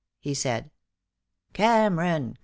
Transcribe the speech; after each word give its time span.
he 0.19 0.33
said. 0.33 0.71
"Cameron! 1.53 2.39